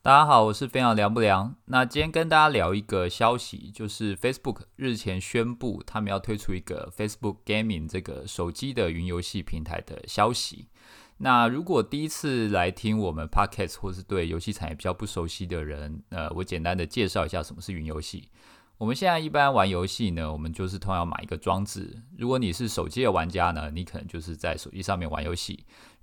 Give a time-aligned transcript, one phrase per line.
[0.00, 1.56] 大家好，我是非常凉不凉。
[1.66, 10.68] 那今天跟大家聊一个消息，就是 Facebook 日前宣布他们要推出一个 Facebook Gaming 这个手机的云游戏平台的消息。
[11.18, 18.30] 那如果第一次来听我们 Podcast 或是对游戏产业比较不熟悉的人，呃，我简单的介绍一下什么是云游戏。
[18.78, 22.00] 我们现在一般玩游戏呢，我们就是通常买一个装置。
[22.16, 25.56] 如果你是手机的玩家呢，你可能就是在手机上面玩游戏；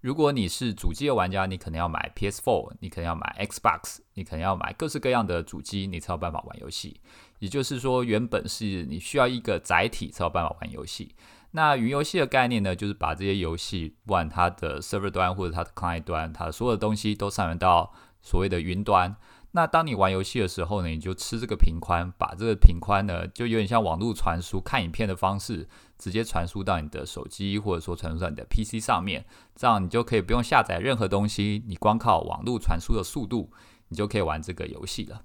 [0.05, 7.01] 如果你是主机的玩家，你可能要买 PS4，你可能要买 Xbox，你可能要买各式各样的主机，你才有办法玩游戏。
[7.39, 11.15] 也就是说，原本是你需要一个载体才有办法玩游戏。
[11.53, 17.91] 那云游戏的概念呢，就是把这些游戏，不管它的 server 端或者它的 client 端，它所有的东西都上传到
[18.21, 19.15] 所谓的云端。
[19.53, 33.51] 那当你玩游戏的时候呢，你就吃这个频宽，把这个频宽呢，就有点像网络传输看影片的方式，直接传输到你的手机，或者说传输到你的 PC 上面，这样你就可以不用下载任何东西，你光靠网络传输的速度，
[33.89, 35.21] 你就可以玩这个游戏了。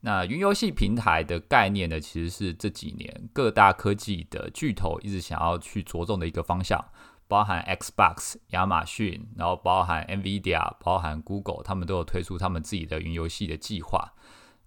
[0.00, 6.84] 那云游戏平台的概念呢，其实是这几年各大科技的巨头一直想要去着重的一个方向。
[7.26, 14.14] 包含 Xbox、亚马逊，然后包含 Nvidia、包含 Google，他们都有推出他们自己的云游戏的计划。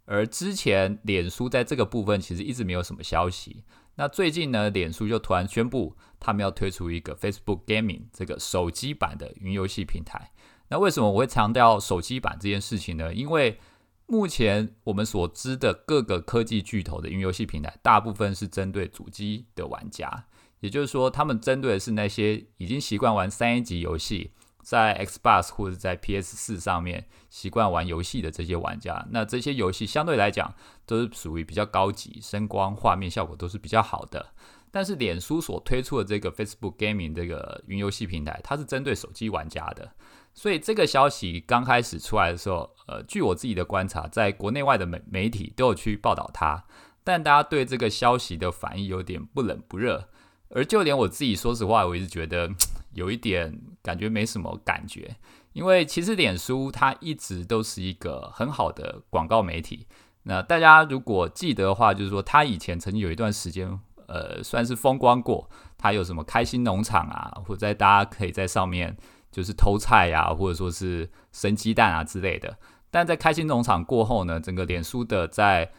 [0.05, 3.63] 而之前脸书在这个部分其实一直没有什么消息。
[4.01, 10.31] 那最近呢，脸书就突然宣布他们要推出一个 Facebook Gaming 这个手机版的云游戏平台。
[10.69, 13.13] 那为什么我会强调手机版这件事情呢？
[13.13, 13.59] 因为
[14.07, 20.25] 目前我们所知的各个科技巨头的云游戏平台，大部分是针对主机的玩家。
[20.61, 29.05] 也就是说，他们针对的是那些已经习惯玩三 A 级游戏，在 Xbox 或者在 PS 四上面习惯玩游戏的这些玩家。
[29.11, 30.53] 那这些游戏相对来讲
[30.85, 34.33] 都是属于比较高级，声光、画面效果都是比较好的。
[34.73, 39.91] 但是，脸书所推出的这个 Facebook Gaming 这个云游戏平台，它是针对手机玩家的。
[40.33, 46.63] 所以，这个消息刚开始出来的时候，呃，据我自己的观察，在国内外的媒媒体都有去报道它，
[47.03, 50.07] 但大家对这个消息的反应有点不冷不热。
[50.51, 52.49] 而就连我自己，说实话，我一直觉得
[52.93, 55.15] 有一点感觉没什么感觉，
[55.53, 59.87] 因为其实脸书它一直都是一个很好的广告媒体。
[60.23, 65.49] 那大家如果记得的话，就是说它以前曾经有一段时间，呃，算是风光过。
[65.77, 68.95] 它有什么开心农场啊，或者在大家可以在上面
[69.31, 72.55] 就是偷菜呀，或者说是生鸡蛋啊之类的。
[72.91, 75.71] 但在开心农场过后呢，整个脸书的在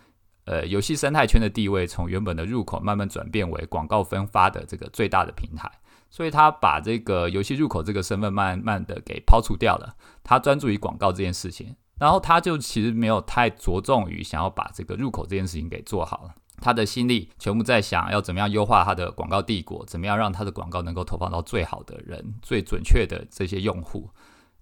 [0.45, 5.71] 呃，游戏生态圈的地位从原本的入口慢慢转变为广告分发的这个最大的平台，
[6.13, 16.29] 所以他把这个游戏入口这个身份慢慢的给抛除掉了，他专注于广告这件事情，然后他就其实没有太着重于想要把这个入口这件事情给做好，
[16.61, 24.11] 他的心力全部在想要怎么样优化他的广告帝国，怎么样让他的广告能够投放到最好的人、最准确的这些用户，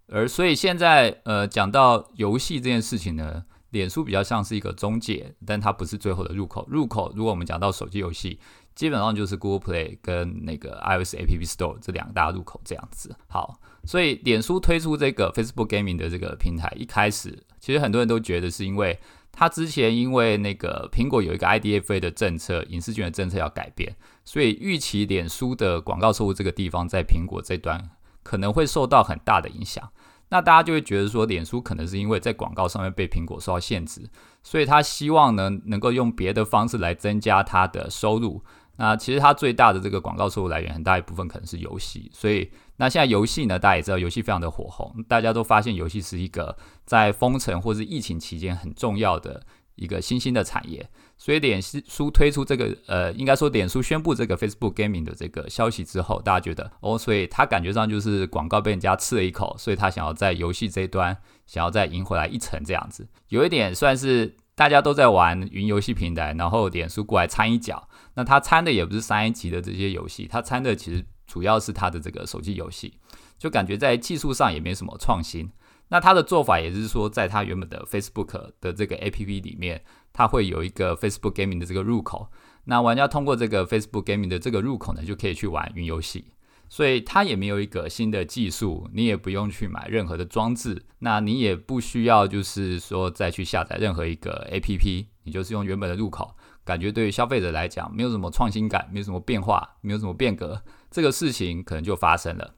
[0.07, 3.45] 而所以现在呃讲到游戏这件事情呢。
[3.71, 6.67] 脸书比较像是一个中介，但它不是最后的入口。
[6.69, 8.41] 入口，如果我们讲到手机游戏，
[8.75, 13.15] 基本上就是 Google Play 跟那个 iOS App Store 这两大入口这样子。
[13.29, 18.99] 好，所以脸书推出这个 Facebook Gaming 的这个平台，一开始其实很多人都觉得是因为
[19.33, 23.95] 它之前因为那个苹果有一个 IDFA 的政策，隐私权的政策要改变，
[24.25, 27.91] 所以预期脸书的广告收入这个地方在苹果这端
[28.23, 29.91] 可能会受到很大的影响。
[30.33, 34.09] 那大家就会觉得说，脸书可能是因为在广告上面被苹果受到限制，
[34.45, 38.41] 所以他希望呢能够用别的方式来增加他的收入。
[38.81, 49.43] 那其实它最大的这个广告收入来源很大一部分可能是游戏，所以那现在游戏呢，大家也知道游戏非常的火红，大家都发现游戏是一个在封城或是疫情期间很重要的。
[49.77, 50.87] 一个新兴的产业，
[51.17, 61.17] 所以脸书推出这个呃，应该说脸书宣布这个 Facebook Gaming 的这个消息之后，大家觉得哦，所以他感觉上就是广告被人家吃了一口，所以他想要在游戏这一端
[61.47, 72.93] 想要再赢回来一层这样子，有一点算是大家都在玩云游戏平台，然后脸书过来掺一脚，那他掺的也不是三 A 级的这些游戏，他掺的其实主要是他的这个手机游戏，
[73.39, 75.51] 就感觉在技术上也没什么创新。
[75.89, 82.29] 那他的做法也是说，在他原本的 Facebook 的这个 APP 里面，它会有一个 Facebook Gaming 的这个入口。
[82.65, 86.27] 那玩家通过这个 Facebook Gaming 的这个入口呢，就可以去玩云游戏。
[86.71, 96.35] 所以它也没有一个新的技术，你也不用去买任何的装置，那你也不需要就是说再去下载任何一个 APP，你就是用原本的入口。
[96.65, 102.55] 感觉对于消费者来讲，没有什么创新感，没有什么变化，没有什么变革，这个事情可能就发生了。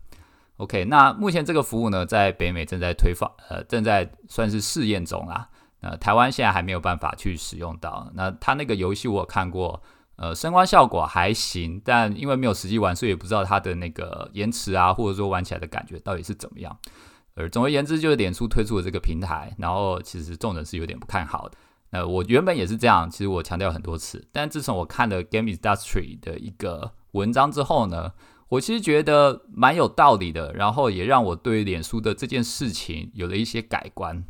[0.58, 5.48] OK，那目前这个服务呢，在北美正在推放，呃，正在算是试验中啦。
[5.80, 8.08] 呃台湾现在还没有办法去使用到。
[8.14, 9.82] 那它那个游戏我看过，
[10.16, 16.76] 呃，声光效果还行，但因为没有实际玩，所以也不知道它的那个延迟啊，或者说玩起来的感觉到底是怎么样。
[17.34, 21.56] 而总而言之，就是脸书推出的这个平台，然后其实众人是有点不看好的。
[21.90, 28.12] 那我原本也是这样，其实我强调很多次，但自从我看了 Game Industry 的一个文章之后呢，
[28.48, 34.24] 我其实觉得蛮有道理的，然后也让我对脸书的这件事情有了一些改观。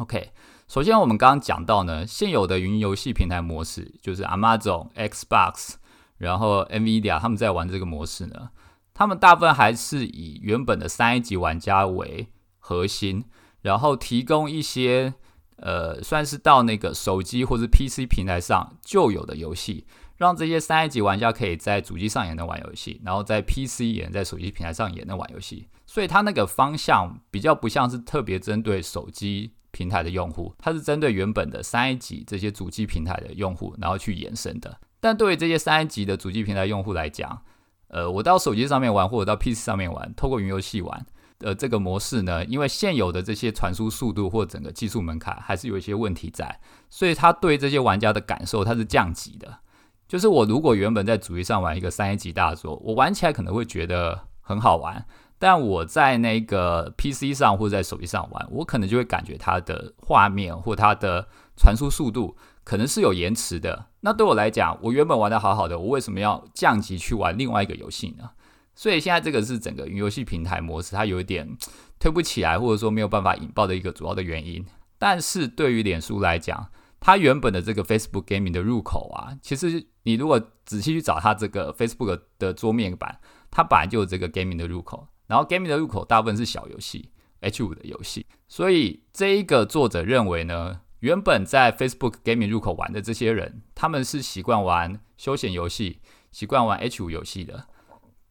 [0.00, 0.30] OK，
[0.66, 5.74] 首先我们刚刚讲到呢，现有的云游戏平台模式就是 Amazon、Xbox，
[6.16, 8.48] 然后 Nvidia 他们在玩这个模式呢。
[8.94, 13.26] 他们大部分还是以原本的三 A 级玩家为核心，
[13.60, 15.12] 然后提供一些
[15.56, 19.86] 呃，算是到那个手机或者 PC 平台上就有的游戏，
[20.16, 25.68] 让这些三 A 级玩家可以在主机上也能玩游戏，然后在 PC 也能在手机平台上也能玩游戏。
[25.84, 34.78] 所以它那个方向比较不像是特别针对手机平台的用户，它是针对原本的三 A 级这些主机平台的用户，然后去延伸的。
[35.00, 37.40] 但对于这些三 A 级的主机平台用户来讲，
[37.88, 41.06] 呃，我到手机上面玩，或者到 PC 上面玩，透过云游戏玩，
[41.38, 46.60] 呃，这个模式呢，因为现有的这些传输速度或整个技术门槛还是有一些问题在，
[46.90, 49.60] 所以它对这些玩家的感受它是降级的。
[50.06, 55.06] 就是我如果原本在主机上玩一个三 A 级大作，我玩起来可能会觉得很好玩，
[55.40, 61.26] 但我在那个 PC 上或者在手机上玩，我可能就会感觉它的画面或它的
[61.56, 62.36] 传输速度。
[62.62, 63.86] 可能是有延迟的。
[64.00, 68.30] 那对我来讲，我原本玩的好好的，我为什么要降级去玩另外一个游戏呢？
[68.74, 71.56] 所以现在这个是整个云游戏平台模式，它有一点
[71.98, 74.64] 推不起来，或者说没有办法引爆的一个主要的原因。
[74.98, 76.68] 但是对于脸书来讲，
[77.00, 83.18] 它原本的这个 Facebook Gaming 的入口啊，其实你如果仔细去找它这个 Facebook 的桌面版，
[83.50, 88.26] 它本来就有这个 Gaming 的入口，然后 Gaming 的入口大部分是小游戏，H 五的游戏。
[88.48, 90.80] 所以这一个作者认为呢？
[90.98, 96.00] 原本在 Facebook Gaming 入口玩的这些人，他们是习惯玩休闲游戏、
[96.32, 97.68] 习惯玩 H 五游戏的。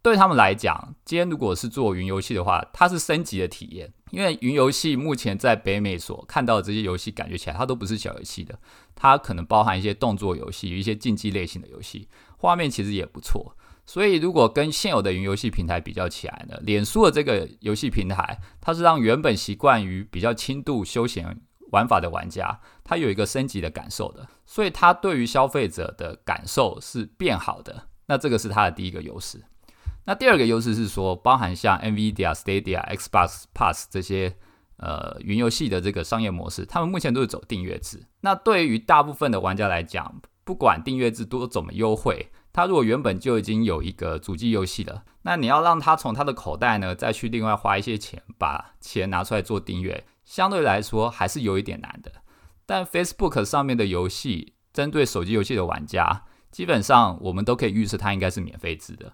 [0.02, 3.92] 对他们来讲，今天如果是做云游戏的话，它是升级的体验。
[4.12, 8.60] 因为云游戏目前在北美所看到的这些游戏，感觉起来它都不是小游戏的，
[8.94, 12.08] 它可能包含一些动作游戏、一些竞技类型的游戏，
[12.38, 13.56] 画面其实也不错。
[13.90, 21.42] 所以，如果跟现有的云游戏平台比较起来呢，脸书的这个游戏平台，它是让原本习惯于比较轻度休闲。
[21.72, 27.88] 玩法的玩家，他有一个升级的感受的，所以它对于消费者的感受是变好的。
[28.08, 29.40] 那这个是它的第一个优势。
[30.06, 34.36] 那第二个优势是说，包含像 NVIDIA、Stadia、Xbox Pass 这些
[34.78, 38.04] 呃云游戏的这个商业模式，他们目前都是走订阅制。
[38.22, 50.06] 那对于大部分的玩家来讲，不管订阅制多怎么优惠，他如果原本就已经有一个主机游戏了，那你要让他从他的口袋呢再去另外花一些钱，把钱拿出来做订阅。
[50.26, 52.12] 相对来说还是有一点难的，
[52.66, 59.14] 但 Facebook 上面的游戏针对手机游戏的玩家，基本上我们都可以预测它应该是免费制的，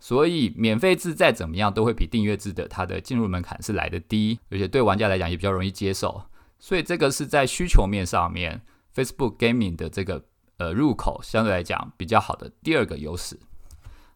[0.00, 6.22] 所以免费制再怎么样都会比订阅制的它的进入门槛是来的低，而且对玩家来讲也比较容易接受，
[6.58, 8.62] 所以这个是在需求面上面
[8.94, 10.24] Facebook Gaming 的这个
[10.58, 13.38] 呃入口相对来讲比较好的第二个优势。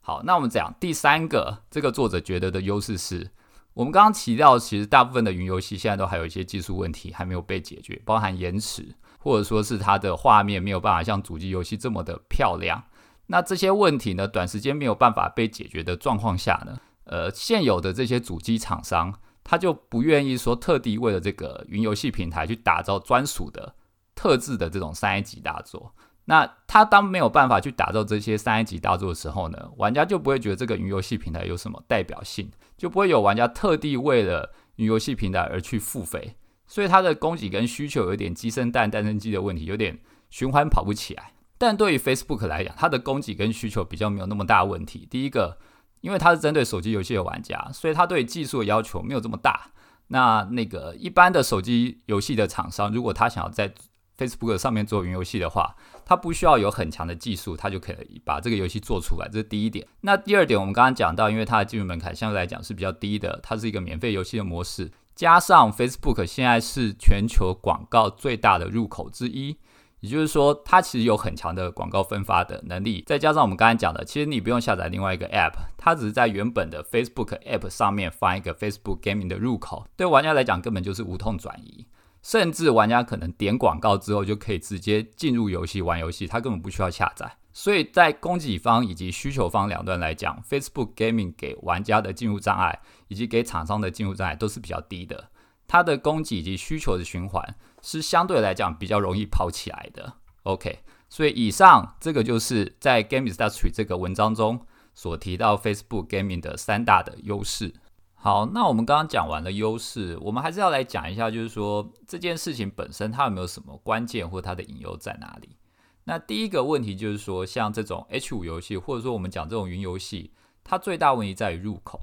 [0.01, 3.31] 好，那我们讲第三个，这个作者觉得的优势是。
[3.75, 12.83] 我们刚刚提到，其实大部分的云游戏现在都还有一些技术问题还没有被解决，包含延迟，或者说是它的画面没有办法像主机游戏这么的漂亮。
[13.27, 19.15] 那这些问题呢，短时间没有办法被解决的状况下呢，呃，现有的这些主机厂商，
[19.45, 23.77] 他就不愿意说特地为了这个云游戏平台去打造专属的、
[24.17, 25.95] 特制的这种三 A 级大作。
[26.27, 36.37] 那他当没有办法去打造这些三 A 级大作的时候呢，玩家就不会觉得这个云游戏平台有什么代表性，就不会有玩家特地为了云游戏平台而去付费，
[36.67, 39.99] 所以它的供给跟需求有点鸡生蛋蛋生鸡的问题，有点
[40.29, 41.33] 循环跑不起来。
[41.59, 45.07] 但对于 Facebook 来讲，它的供给跟需求比较没有那么大问题。
[45.11, 45.59] 第一个，
[46.01, 49.73] 因为它是针对手机游戏的玩家，所以它对技术的要求没有这么大。
[50.07, 53.73] 那那个一般的手机游戏的厂商，如果他想要在
[54.21, 55.75] Facebook 上面做云游戏的话，
[56.05, 59.27] 它不需要有很强的技术，它就可以把这个游戏做出来。
[59.33, 59.87] 这是第一点。
[60.03, 69.57] 那第二点，我们刚刚讲到，因为它的进入门槛相对来讲是比较低的，它是一个免费游戏的模式，加上 Facebook 现在是全球广告最大的入口之一，
[70.01, 73.03] 也就是说，它其实有很强的广告分发的能力。
[73.07, 81.87] 再加上我们刚才讲的，其实你不用下载另外一个 App，它只是在原本的 Facebook App 上面放一个 Facebook Gaming 的入口，对玩家来讲根本就是无痛转移。
[82.23, 87.37] 甚至玩家可能点广告之后就可以直接进入游戏玩游戏，他根本不需要下载。
[87.53, 95.31] 所以在供给方以及需求方两端来讲，Facebook Gaming 给玩家的进入障碍以及给厂商的进入障碍都是比较低的。
[95.67, 100.15] 它的供给以及需求的循环是相对来讲比较容易跑起来的。
[100.45, 107.75] OK，所以以上这个就是在 Game Industry 这个文章中所提到 Facebook Gaming 的三大的优势。
[108.23, 115.57] 好，那我们刚刚讲完了优势，我们还是要来讲一下，就是说这件事情本身它有没有什么关键或它的隐忧在哪里？
[116.05, 122.03] 那第一个问题就是说，像这种 H 五游戏，或者说我们讲这种云游戏，它最大问题在于入口。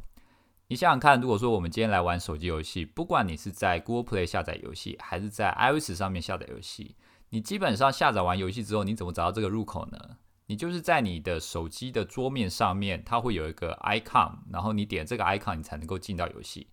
[0.69, 6.95] 你想想看，如果说我们今天来玩手机游戏，不管你是在 Google Play 下载游戏，还是在 iOS 上面下载游戏，
[7.29, 10.17] 你基本上下载完游戏之后，你怎么找到这个入口呢？
[10.47, 16.67] 你就是在你的手机的桌面上面，它会有一个 icon，然后你点这个 icon，你才能够进到游戏。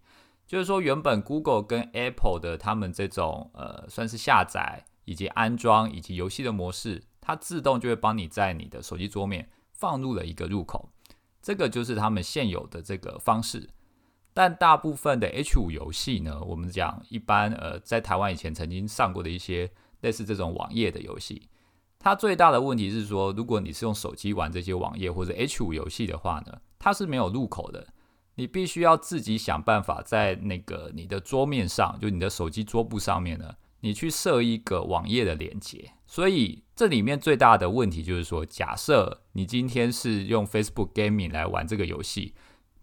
[0.46, 10.90] 就是说，原本 Google 跟 Apple 的他们这种呃，算是下载以及安装以及游戏的模式，它自动就会帮你在你的手机桌面放入了一个入口。
[11.42, 13.68] 这个就是他们现有的这个方式。
[14.32, 19.70] 但大部分的 H 五游戏呢，我们讲一般呃，在台湾以前曾经上过的一些
[20.02, 21.48] 类似这种网页的游戏。
[22.04, 27.86] 它最大的问题是说，如果你是用手机玩这些网页或者 H 五游戏的话呢，它是没有入口的，
[28.34, 35.92] 你必须要自己想办法在那个你的桌面上，就你的手机桌布上面呢，你去设一个网页的连接。
[36.06, 42.34] 所以这里面最大的问题就是说，假设你今天是用 Facebook Gaming 来玩这个游戏，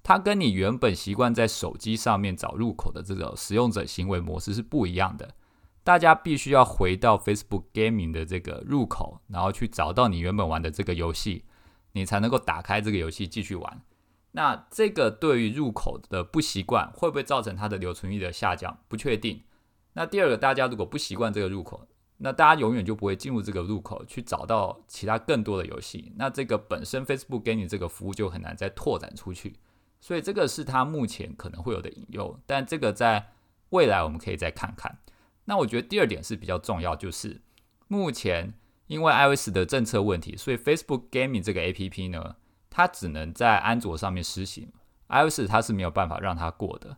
[0.02, 5.36] 它跟你原本习惯在手机上面找入口的这个使用者行为模式是不一样的。
[5.84, 11.46] 大家必须要回到 Facebook Gaming 的这个入口，然后去找到你原本玩的这个游戏，
[11.94, 13.82] 你才能够打开这个游戏继续玩。
[14.34, 18.80] 那这个对于入口的不习惯，会不会造成它的留存率的下降？
[18.88, 19.44] 不确定。
[19.94, 26.14] 那第二个，大家如果不习惯这个入口，那大家永远就不会进入这个入口去找到其他更多的游戏。
[26.16, 29.56] 那这个本身 Facebook Gaming 这个服务就很难再拓展出去。
[30.00, 33.32] 所以这个是它目前可能会有的引诱，但这个在
[33.72, 35.00] 未来我们可以再看看。
[35.52, 37.42] 那我觉得第二点是比较重要，就是
[37.90, 38.54] 目前
[38.88, 42.38] 因为 iOS 的政策问题，所以 Facebook Gaming 这个 APP 呢，
[42.70, 44.72] 它只能在安卓上面实行
[45.10, 46.96] ，iOS 它是没有办法让它过的。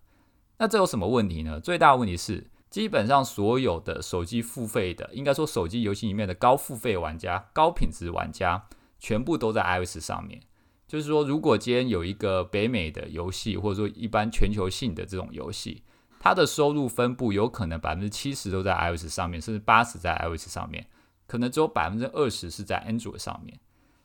[0.60, 1.60] 那这有什么问题呢？
[1.60, 8.67] 最大的问题是，基本上所有的手机付费的，应该说手机游戏里面的高付费玩家、高品质玩家，
[9.00, 10.39] 全部都在 iOS 上面。
[10.88, 15.81] 就是说，如果今天有一个北美的游戏，或者说一般全球性的这种游戏，
[16.24, 20.88] 它的收入分布有可能百分之七十都在 iOS 上面，甚至八十在 iOS 上面，
[21.27, 23.60] 可能只有百分之二十是在 Android 上面。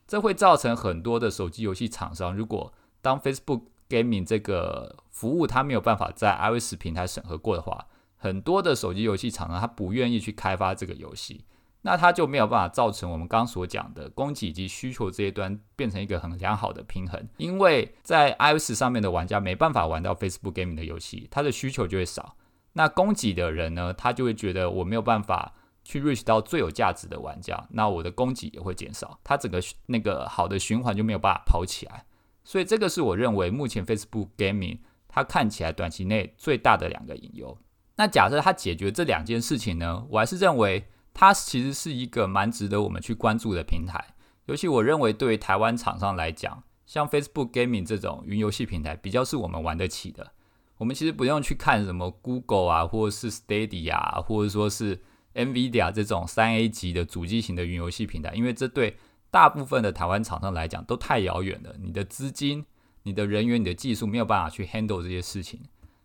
[0.04, 11.44] 这会造成很多的手机游戏厂商，如果当 Facebook Gaming 这个服务它没有办法在 iOS 平台审核过的话，很多的手机游戏厂商他不愿意去开发这个游戏。
[11.82, 22.36] 那它就没有办法造成我们刚所讲的供给以及需求这一端变成一个很良好的平衡，因为在 iOS 上面的玩家没办法玩到 Facebook Gaming 的游戏，它的需求就会少。
[22.72, 25.54] 那供给的人呢，他就会觉得我没有办法
[25.84, 32.04] 去 reach 到最有价值的玩家，那我的供给也会减少，它整个那个好的循环就没有办法跑起来。
[32.44, 37.56] 所以这个是我认为目前 Facebook Gaming 它看起来短期内最大的两个隐忧。
[37.96, 40.84] 那假设它解决这两件事情呢，我还是认为。
[41.20, 44.14] 它其实是一个蛮值得我们去关注的平台，
[44.46, 50.30] 尤其我认为对于台湾厂商来讲，像 Facebook Gaming 这种云游戏平台，比较是我们玩得起的。
[50.76, 55.02] 我们其实不用去看什么 Google 啊，或者是 Stadia，或者说是
[55.34, 58.96] Nvidia 这种三 A 级的主机型的云游戏平台，因为这对
[59.28, 61.74] 大部分的台湾厂商来讲都太遥远了。
[61.80, 62.64] 你的资金、
[63.02, 65.62] 你的人员、你的技术没有办法去 handle 这些事情。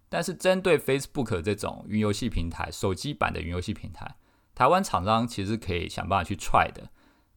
[0.09, 4.15] 但是针对 Facebook 这种云游戏平台，手机版的云游戏平台。
[4.55, 6.89] 台湾厂商其实可以想办法去踹的。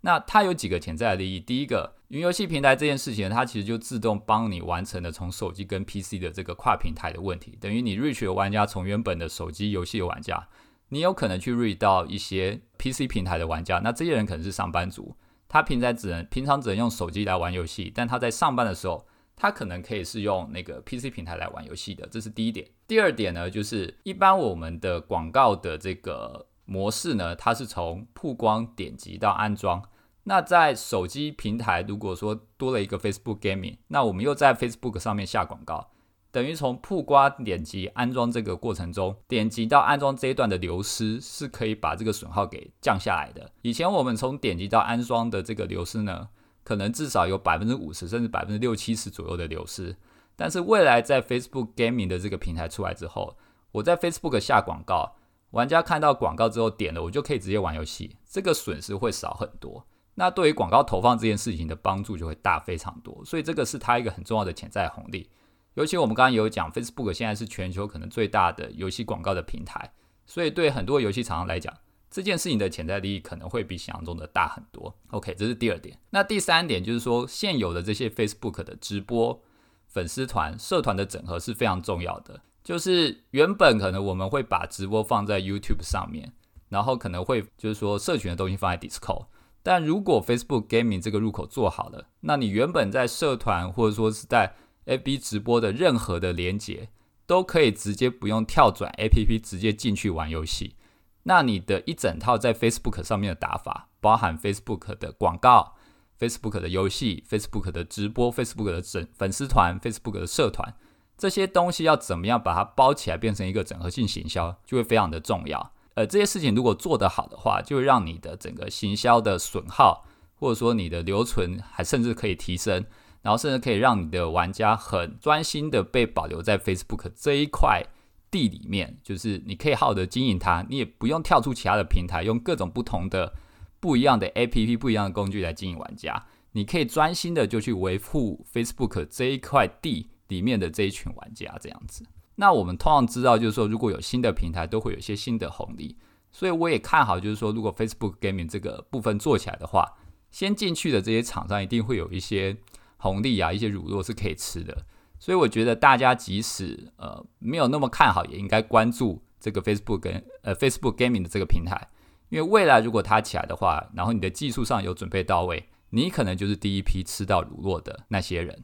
[0.02, 1.40] 那它有几个潜在的利益。
[1.40, 7.58] 第一个，云游戏平台这件事情，它其实就自动帮你完成了从手机跟 PC 的这个跨平台的问题。
[7.61, 10.46] 等于你 reach 的玩家从原本的手机游戏的玩家，
[10.90, 13.80] 你有可能去 reach 到一些 PC 平台的玩家。
[13.82, 15.16] 那这些人可能是上班族，
[15.49, 19.04] 他平常只能平常只能用手机来玩游戏，但他在上班的时候，
[19.35, 22.06] 他可能可以是用那个 PC 平台来玩游戏的。
[22.08, 22.68] 这是第一点。
[22.87, 26.46] 第二点呢，就是一般我们的广告的这个。
[26.66, 29.82] 模式呢，它是从曝光点击到安装。
[30.25, 35.92] 那在手机平台，如果说多了一个 Facebook Gaming，那我们又在 Facebook 上面下广告，
[36.32, 43.52] 等于从曝光点击安装这个过程中，点击到安装这一段的流失，是可以把这个损耗给降下来的。
[43.62, 46.28] 以前我们从点击到安装的这个流失呢，
[46.64, 49.96] 可能至少有百分之五十甚至百分之六七十左右的流失。
[50.35, 53.37] 但是未来在 Facebook Gaming 的这个平台出来之后，
[53.70, 55.15] 我在 Facebook 下广告。
[55.50, 59.87] 玩家看到广告之后点了，我就可以直接玩游戏，这个损失会少很多。
[60.15, 65.31] 那对于广告投放这件事情的帮助就会大非常多，所以这个是它一个很重要的潜在红利。
[65.75, 69.93] 尤其我们刚刚有讲，Facebook 现在是全球可能最大的游戏广告的平台，
[70.25, 71.73] 所以对很多游戏厂商来讲，
[72.11, 74.95] 这件事情的潜在利益可能会比想象中的大很多。
[75.11, 75.99] OK，这是第二点。
[76.11, 79.43] 那第三点就是说，现有的这些 Facebook 的直播。
[79.88, 82.43] 粉丝团、社团的整合是非常重要的。
[82.66, 86.32] 就是原本可能我们会把直播放在 YouTube 上面，
[86.68, 89.26] 然后可能会就是说社群的东西放在 Discord。
[89.62, 96.88] 但如果 Facebook Gaming 这个入口做好了，那你原本在社团或者说是在 FB 直播的任何的连接，
[97.25, 100.75] 都可以直接不用跳转 APP 直接进去玩游戏。
[101.23, 105.76] 那你的一整套在 Facebook 上面的打法，包含 Facebook 的广告、
[106.18, 110.75] Facebook 的游戏、Facebook 的直播、Facebook 的粉粉丝团、Facebook 的社团，
[111.16, 115.73] 这些东西要怎么样把它包起来，变成一个整合性行销，就会非常的重要。
[115.94, 120.04] 呃，这些事情如果做得好的话，就会让你的整个行销的损耗，
[120.35, 122.85] 或者说你的留存，还甚至可以提升，
[123.23, 127.85] 然后甚至可以让你的玩家很专心的被保留在 Facebook 这一块。
[128.28, 133.32] 地里面就是你可以好好的经营它，你也不用跳出其他的平台，用各种不同的
[133.78, 136.26] 不一样的 A P P、不一样的工具来经营玩家。
[136.52, 142.04] 你可以专心的就去维护 Facebook 这一块地里面的这一群玩家这样子。
[142.37, 145.97] 那我们通常知道，就是说如果有新的平台，都会有一些新的红利。
[146.30, 149.90] 所以我也看好，就是说如果 Facebook Gaming 这个部分做起来的话，
[150.30, 152.54] 先进去的这些厂商一定会有一些
[152.99, 154.85] 红利啊，一些乳酪是可以吃的。
[155.18, 161.88] 所以我觉得大家即使呃没有那么看好，也应该关注这个 Facebook 跟呃 Facebook Gaming 的这个平台，
[162.28, 168.62] 因为未来如果它起来的话，然后你的技术上有准备到位，你可能就是第一批吃到乳酪的那些人。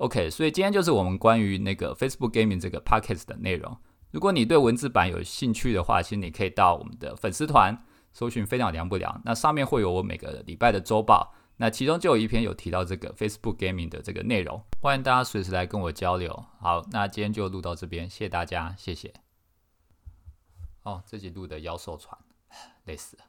[0.00, 3.76] OK，所以今天就是我们关于那个 Facebook Gaming 这个 Pockets 的内容。
[4.12, 11.34] 如果你对文字版有兴趣的话，其实你可以到我们的粉丝团搜寻“非常凉不凉”，那上面会有我每个礼拜的周报。
[11.58, 16.46] 那其中就有一篇有提到这个 Facebook Gaming 的这个内容，欢迎大家随时来跟我交流。
[16.58, 19.12] 好，那今天就录到这边，谢谢大家，谢谢。
[20.84, 22.18] 哦，这集录的腰受喘，
[22.86, 23.24] 累死了。